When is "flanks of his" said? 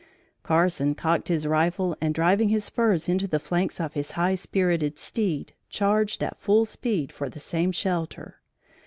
3.37-4.13